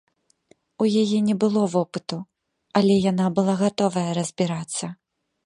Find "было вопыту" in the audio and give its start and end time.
1.43-2.17